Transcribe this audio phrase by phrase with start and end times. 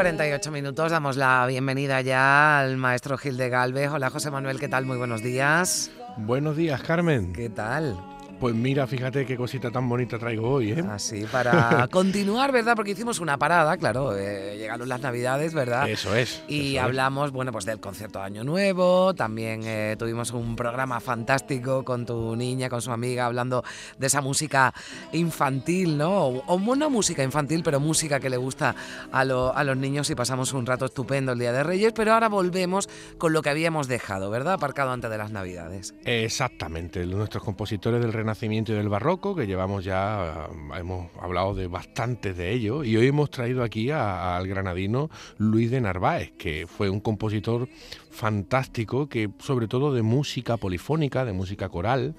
[0.00, 0.92] 48 minutos.
[0.92, 3.90] Damos la bienvenida ya al maestro Gil de Galvez.
[3.90, 4.86] Hola José Manuel, ¿qué tal?
[4.86, 5.90] Muy buenos días.
[6.16, 7.34] Buenos días, Carmen.
[7.34, 7.98] ¿Qué tal?
[8.40, 10.82] Pues mira, fíjate qué cosita tan bonita traigo hoy, ¿eh?
[10.88, 12.74] Así, para continuar, ¿verdad?
[12.74, 15.86] Porque hicimos una parada, claro, eh, llegaron las Navidades, ¿verdad?
[15.90, 16.42] Eso es.
[16.48, 21.84] Y hablamos, bueno, pues del concierto de Año Nuevo, también eh, tuvimos un programa fantástico
[21.84, 23.62] con tu niña, con su amiga, hablando
[23.98, 24.72] de esa música
[25.12, 26.28] infantil, ¿no?
[26.28, 28.74] O, una música infantil, pero música que le gusta
[29.12, 32.30] a, a los niños y pasamos un rato estupendo el Día de Reyes, pero ahora
[32.30, 32.88] volvemos
[33.18, 34.54] con lo que habíamos dejado, ¿verdad?
[34.54, 35.94] Aparcado antes de las Navidades.
[36.06, 41.66] Exactamente, nuestros compositores del Renacimiento Nacimiento y del Barroco, que llevamos ya, hemos hablado de
[41.66, 46.90] bastantes de ellos, y hoy hemos traído aquí al granadino Luis de Narváez, que fue
[46.90, 47.68] un compositor
[48.12, 52.14] fantástico, que sobre todo de música polifónica, de música coral,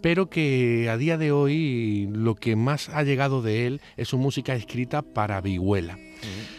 [0.00, 4.18] pero que a día de hoy lo que más ha llegado de él es su
[4.18, 5.98] música escrita para vihuela.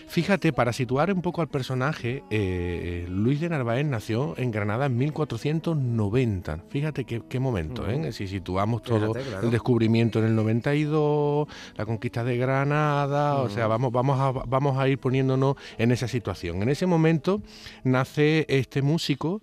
[0.07, 4.97] Fíjate, para situar un poco al personaje, eh, Luis de Narváez nació en Granada en
[4.97, 6.63] 1490.
[6.69, 8.13] Fíjate qué, momento, ¿eh?
[8.13, 13.91] Si situamos todo el descubrimiento en el 92, la conquista de Granada, o sea, vamos,
[13.91, 16.61] vamos, a, vamos a ir poniéndonos en esa situación.
[16.63, 17.41] En ese momento
[17.83, 19.41] nace este músico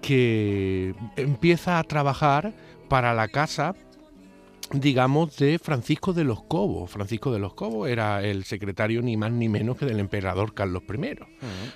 [0.00, 2.54] que empieza a trabajar
[2.88, 3.74] para la casa
[4.72, 6.90] digamos, de Francisco de los Cobos.
[6.90, 10.82] Francisco de los Cobos era el secretario ni más ni menos que del emperador Carlos
[10.88, 11.16] I.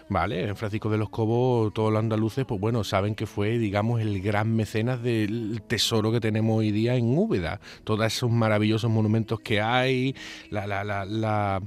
[0.08, 0.54] ¿Vale?
[0.54, 4.54] Francisco de los Cobos, todos los andaluces, pues bueno, saben que fue, digamos, el gran
[4.54, 7.60] mecenas del tesoro que tenemos hoy día en Úbeda.
[7.84, 10.16] Todos esos maravillosos monumentos que hay,
[10.50, 11.60] la, la, la, la,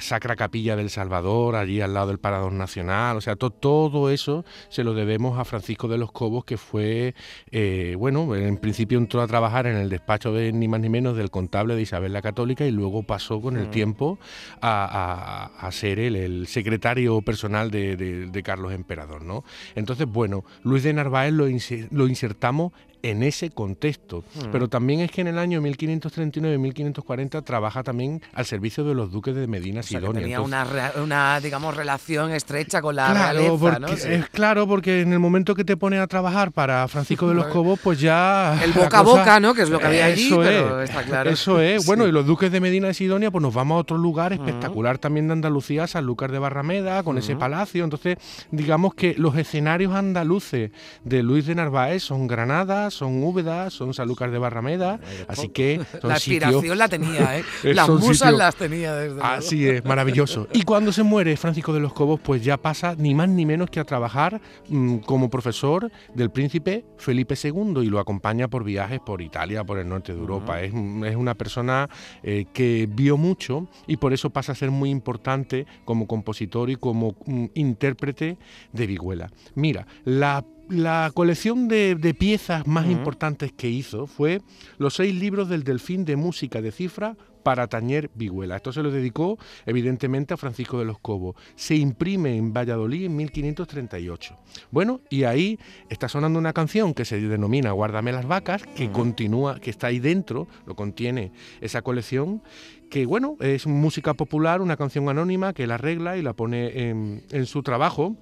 [0.00, 4.84] Sacra Capilla del Salvador, allí al lado del Parador Nacional, o sea, todo eso se
[4.84, 7.14] lo debemos a Francisco de los Cobos, que fue,
[7.50, 11.16] eh, bueno, en principio entró a trabajar en el despacho de ni más ni menos
[11.16, 14.18] del contable de Isabel la Católica y luego pasó con el tiempo
[14.60, 19.22] a, ser el, secretario personal de, Carlos Emperador.
[19.22, 19.44] ¿no?
[19.74, 21.46] Entonces, bueno, Luis de Narváez lo,
[21.90, 22.72] lo insertamos
[23.04, 24.24] en ese contexto.
[24.34, 24.50] Hmm.
[24.50, 29.34] Pero también es que en el año 1539-1540 trabaja también al servicio de los duques
[29.34, 30.22] de Medina Sidonia.
[30.22, 33.88] tenía una, digamos, relación estrecha con la realeza, ¿no?
[33.88, 37.46] Es claro, porque en el momento que te pone a trabajar para Francisco de los
[37.54, 38.58] Cobos, pues ya...
[38.64, 39.52] El boca a boca, ¿no?
[39.54, 41.30] Que es lo que había allí, pero está claro.
[41.30, 41.84] Eso es.
[41.84, 44.96] Bueno, y los duques de Medina y Sidonia, pues nos vamos a otro lugar espectacular
[44.96, 47.84] también de Andalucía, San Lucas de Barrameda, con ese palacio.
[47.84, 48.16] Entonces,
[48.50, 50.70] digamos que los escenarios andaluces
[51.04, 56.14] de Luis de Narváez son Granadas, son Úbeda, son Sanlúcar de Barrameda, así que la
[56.14, 57.44] aspiración la tenía, ¿eh?
[57.74, 60.48] las musas las tenía desde Así es, maravilloso.
[60.52, 63.70] Y cuando se muere Francisco de los Cobos, pues ya pasa ni más ni menos
[63.70, 69.00] que a trabajar mm, como profesor del príncipe Felipe II y lo acompaña por viajes
[69.00, 70.62] por Italia, por el norte de Europa.
[70.62, 71.88] es, una persona
[72.22, 76.76] eh, que vio mucho y por eso pasa a ser muy importante como compositor y
[76.76, 78.38] como mm, intérprete
[78.72, 79.30] de Vihuela.
[79.54, 84.40] Mira, la la colección de, piezas más importantes que hizo fue
[84.78, 88.56] los seis libros del Delfín de música de cifra para Tañer Viguela.
[88.56, 91.36] Esto se lo dedicó evidentemente a Francisco de los Cobos.
[91.56, 94.36] Se imprime en Valladolid en 1538.
[94.70, 95.58] Bueno, y ahí
[95.90, 99.98] está sonando una canción que se denomina Guárdame las vacas, que continúa, que está ahí
[99.98, 102.42] dentro, lo contiene esa colección,
[102.90, 107.46] que bueno, es música popular, una canción anónima que la arregla y la pone en
[107.46, 108.16] su trabajo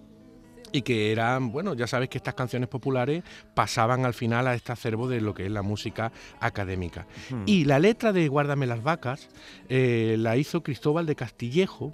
[0.73, 3.23] y que eran, bueno, ya sabes que estas canciones populares
[3.55, 7.07] pasaban al final a este acervo de lo que es la música académica.
[7.47, 9.29] Y la letra de Guárdame las vacas
[9.69, 11.93] eh, la hizo Cristóbal de Castillejo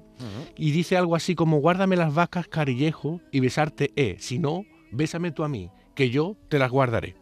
[0.56, 5.32] y dice algo así como Guárdame las vacas, carillejo, y besarte eh, si no, bésame
[5.32, 7.16] tú a mí, que yo te las guardaré.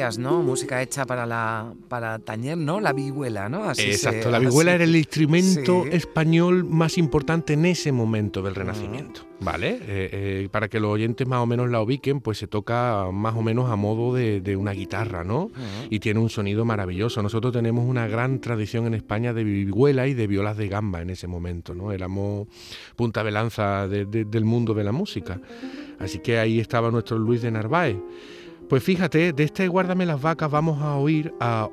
[0.00, 0.42] Decías, ¿no?
[0.42, 2.80] Música hecha para la para tañer, ¿no?
[2.80, 3.70] La vihuela, ¿no?
[3.70, 9.26] Exacto, la vihuela era el instrumento español más importante en ese momento del Renacimiento.
[9.42, 9.70] ¿Vale?
[9.70, 9.80] Eh,
[10.12, 13.42] eh, para que los oyentes más o menos la ubiquen, pues se toca más o
[13.42, 15.50] menos a modo de, una guitarra, ¿no?
[15.88, 17.22] Y tiene un sonido maravilloso.
[17.22, 21.08] Nosotros tenemos una gran tradición en España de vihuela y de violas de gamba en
[21.08, 21.92] ese momento, ¿no?
[21.92, 22.48] Éramos
[22.96, 25.40] punta de lanza del mundo de la música.
[25.98, 27.96] Así que ahí estaba nuestro Luis de Narváez.
[28.70, 31.68] Pues fíjate, de este Guárdame las vacas vamos a oír a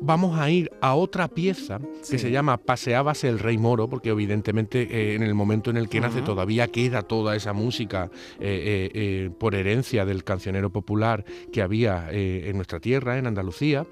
[0.00, 4.82] vamos a ir a otra pieza que se llama Paseábase el Rey Moro, porque evidentemente
[4.82, 8.10] eh, en el momento en el que nace todavía queda toda esa música
[8.40, 13.86] eh, eh, por herencia del cancionero popular que había en nuestra tierra, en Andalucía.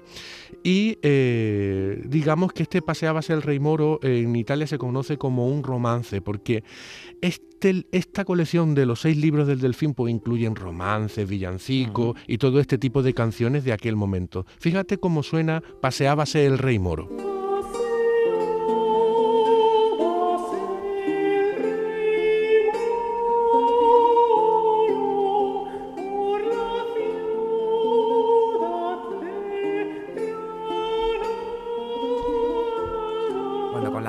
[0.63, 0.97] Y
[2.07, 6.63] digamos que este Paseábase el Rey Moro en Italia se conoce como un romance, porque
[7.21, 12.59] este, esta colección de los seis libros del Delfín pues, incluyen romances, villancicos y todo
[12.59, 14.45] este tipo de canciones de aquel momento.
[14.59, 15.96] Fíjate cómo suena Paseábase
[16.45, 17.09] el Rey Moro.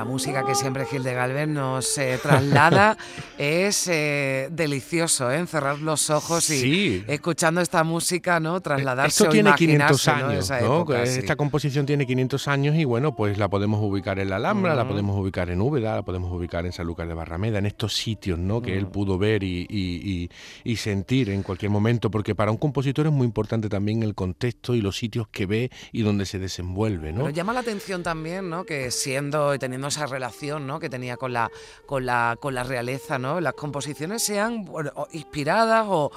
[0.08, 2.96] Música que siempre Gil de Galvez nos eh, traslada
[3.38, 5.46] es eh, delicioso, ¿eh?
[5.46, 8.60] cerrar los ojos y escuchando esta música, ¿no?
[8.60, 10.94] Trasladarse Esto tiene 500 años, ¿no?
[10.94, 14.88] Esta composición tiene 500 años y bueno, pues la podemos ubicar en la Alhambra, la
[14.88, 18.62] podemos ubicar en Úbeda, la podemos ubicar en Sanlúcar de Barrameda, en estos sitios, ¿no?
[18.62, 20.30] Que él pudo ver y,
[20.78, 24.80] sentir en cualquier momento, porque para un compositor es muy importante también el contexto y
[24.80, 27.24] los sitios que ve y donde se desenvuelve, ¿no?
[27.24, 28.64] Pero llama la atención también, ¿no?
[28.64, 30.78] Que siendo y teniendo esa relación ¿no?
[30.78, 31.50] que tenía con la,
[31.86, 33.40] con la, con la realeza, ¿no?
[33.40, 34.66] Las composiciones sean
[35.12, 36.10] inspiradas o,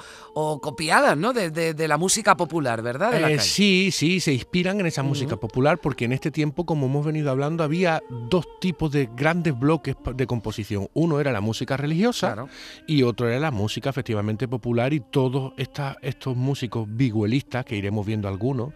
[0.60, 1.32] copiadas, ¿no?
[1.32, 3.30] De, la música popular, ¿verdad?
[3.30, 7.04] Eh, sí, sí, se inspiran en esa música popular porque en este tiempo, como hemos
[7.04, 10.88] venido hablando, había dos tipos de grandes bloques de composición.
[10.94, 12.46] Uno era la música religiosa
[12.86, 18.28] y otro era la música efectivamente popular y todos estos músicos viguelistas, que iremos viendo
[18.28, 18.72] algunos,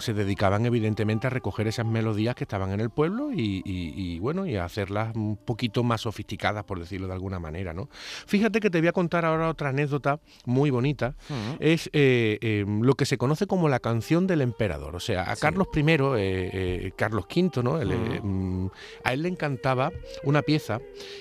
[0.00, 4.56] se dedicaban evidentemente a recoger esas melodías que estaban en el pueblo y, bueno, y
[4.56, 7.88] a hacerlas un poquito más sofisticadas, por decirlo de alguna manera, ¿no?
[8.26, 11.14] Fíjate que te voy a contar ahora otra anécdota muy bonita.
[11.60, 14.96] Es eh, em, lo que se conoce como la canción del emperador.
[14.96, 17.78] O sea, a Carlos I, eh, eh, Carlos V, ¿no?
[18.22, 18.68] Mm,
[19.04, 19.92] a él le encantaba
[20.24, 20.80] una pieza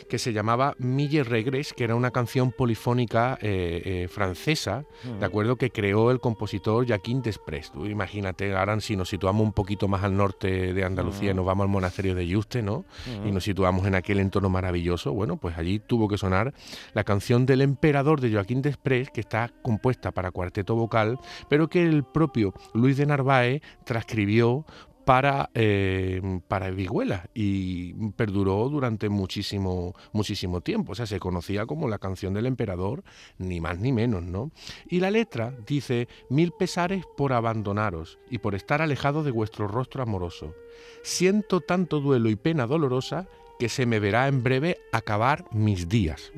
[0.09, 3.37] que se llamaba Mille Regres, que era una canción polifónica
[4.09, 4.85] francesa,
[5.19, 5.55] ¿de acuerdo?
[5.55, 7.71] Que creó el compositor Jacquin Desprez.
[7.75, 11.69] imagínate ahora si nos situamos un poquito más al norte de Andalucía, nos vamos al
[11.69, 12.85] monasterio de Yuste, ¿no?
[13.25, 16.53] Y nos situamos en aquel entorno maravilloso, bueno, pues allí tuvo que sonar
[16.93, 21.19] la canción del emperador de Joaquín Desprez, que está compuesta para cuarteto vocal,
[21.49, 24.65] pero que el propio Luis de Narváez transcribió
[25.05, 30.91] para, eh, para Viguela y perduró durante muchísimo, muchísimo tiempo.
[30.91, 33.03] O sea, se conocía como la canción del emperador,
[33.37, 34.51] ni más ni menos, ¿no?
[34.89, 40.03] Y la letra dice, mil pesares por abandonaros y por estar alejado de vuestro rostro
[40.03, 40.55] amoroso.
[41.03, 43.27] Siento tanto duelo y pena dolorosa
[43.59, 46.31] que se me verá en breve acabar mis días.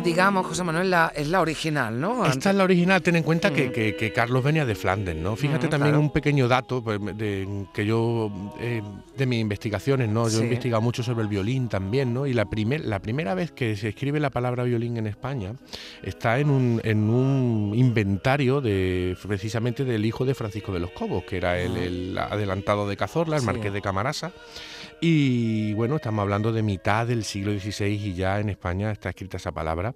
[0.00, 2.24] Digamos, José Manuel, es la original, ¿no?
[2.26, 4.14] Esta es la original, ten en cuenta que, mm.
[4.14, 5.36] Carlos venía de Flandes, ¿no?
[5.36, 8.82] Fíjate mm, también un pequeño dato pues, de, que yo, eh,
[9.16, 10.28] de mis investigaciones, ¿no?
[10.28, 12.26] Yo he investigado mucho sobre el violín también, ¿no?
[12.26, 15.52] Y la, primer, la primera vez que se escribe la palabra violín en España
[16.02, 21.24] está en un, en un inventario de precisamente del hijo de Francisco de los Cobos,
[21.24, 22.28] que era el, ah.
[22.30, 24.32] adelantado de Cazorla, el marqués de Camarasa.
[25.00, 29.36] Y bueno, estamos hablando de mitad del siglo XVI y ya en España está escrita
[29.36, 29.94] esa palabra.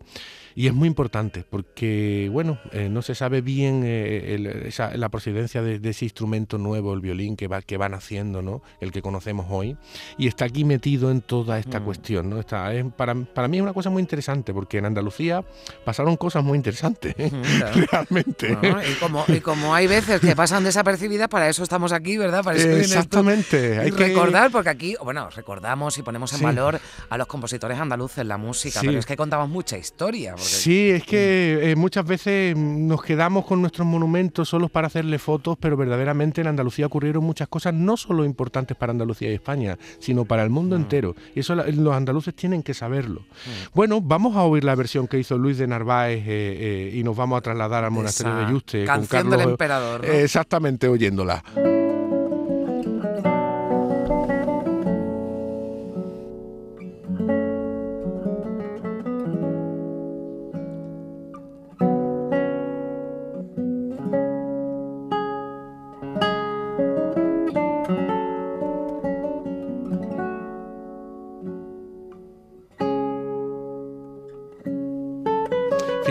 [0.59, 5.79] Y es muy importante porque, bueno, eh, no se sabe bien eh, la procedencia de,
[5.89, 8.61] ese instrumento nuevo, el violín, que, va, que van haciendo, ¿no?
[8.81, 9.77] El que conocemos hoy.
[10.17, 11.85] Y está aquí metido en toda esta mm.
[11.85, 12.41] cuestión, ¿no?
[12.41, 15.45] Está, es, para, para, mí es una cosa muy interesante porque en Andalucía
[15.85, 17.15] pasaron cosas muy interesantes,
[17.93, 18.59] realmente.
[18.91, 22.43] y, como, y como hay veces que pasan desapercibidas, para eso estamos aquí, ¿verdad?
[22.43, 23.79] Para eso Exactamente.
[23.79, 28.25] Hay que recordar, porque aquí, bueno, recordamos y ponemos en valor a los compositores andaluces,
[28.27, 30.35] la música, pero es que contamos mucha historia.
[30.37, 35.57] Sí, es que eh, muchas veces nos quedamos con nuestros monumentos solos para hacerle fotos,
[35.61, 40.25] pero verdaderamente en Andalucía ocurrieron muchas cosas no solo importantes para Andalucía y España, sino
[40.25, 40.83] para el mundo mm.
[40.83, 41.17] entero.
[41.35, 43.21] Y eso los andaluces tienen que saberlo.
[43.21, 43.75] Mm.
[43.75, 47.39] Bueno, vamos a oír la versión que hizo Luis de Narváez eh, y nos vamos
[47.39, 48.85] a trasladar al monasterio de Yuste.
[48.85, 50.05] Canción con Carlos, del emperador.
[50.05, 51.43] exactamente, oyéndola.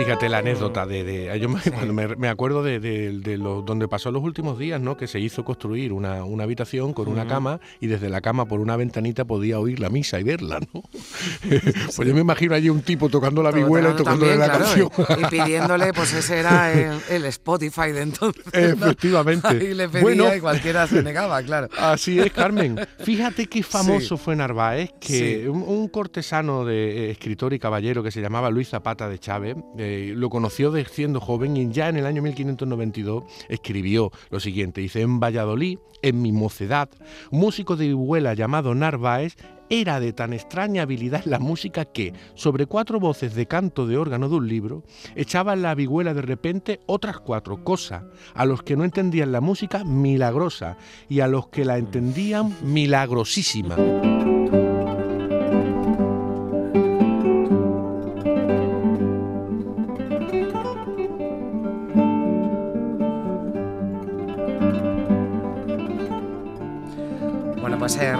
[0.08, 4.96] Fíjate la anécdota de, yo me, acuerdo de, lo, donde pasó los últimos días, ¿no?
[4.96, 8.74] Que se hizo construir una, habitación con una cama y desde la cama por una
[8.76, 10.82] ventanita podía oír la misa y verla, ¿no?
[11.94, 14.88] pues yo me imagino allí un tipo tocando la vihuela y tocándole la canción.
[15.18, 16.72] y, pidiéndole, pues ese era
[17.10, 18.44] el, Spotify de entonces.
[18.50, 19.62] Efectivamente.
[19.62, 21.68] y le pedía y cualquiera se negaba, claro.
[21.76, 22.80] Así es, Carmen.
[23.00, 28.22] Fíjate qué famoso fue Narváez, que un, cortesano de eh, escritor y caballero que se
[28.22, 32.06] llamaba Luis Zapata de Chávez, eh, lo conoció de siendo joven y ya en el
[32.06, 36.88] año 1592 escribió lo siguiente, dice, en Valladolid, en mi mocedad,
[37.30, 39.36] músico de vihuela llamado Narváez
[39.70, 44.28] era de tan extraña habilidad la música que, sobre cuatro voces de canto de órgano
[44.28, 44.82] de un libro,
[45.14, 49.40] echaba en la vihuela de repente otras cuatro cosas, a los que no entendían la
[49.40, 50.76] música milagrosa
[51.08, 53.76] y a los que la entendían milagrosísima.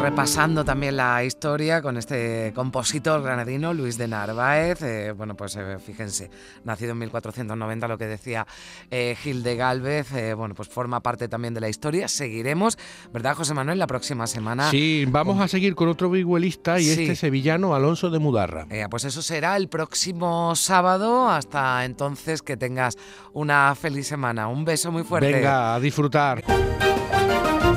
[0.09, 4.81] Repasando también la historia con este compositor granadino, Luis de Narváez.
[4.81, 6.31] Eh, bueno, pues eh, fíjense,
[6.65, 8.47] nacido en 1490, lo que decía
[8.91, 12.09] Gil de Galvez, bueno, pues forma parte también de la historia.
[12.09, 12.79] Seguiremos,
[13.13, 13.79] ¿verdad, José Manuel?
[13.79, 14.71] La próxima semana.
[14.71, 18.67] Sí, vamos a seguir con otro viguelista y este sevillano, Alonso de Mudarra.
[18.89, 21.29] pues eso será el próximo sábado.
[21.29, 22.97] Hasta entonces, que tengas
[23.35, 24.49] una feliz semana.
[24.49, 25.31] Un beso muy fuerte.
[25.31, 26.43] Venga, a disfrutar.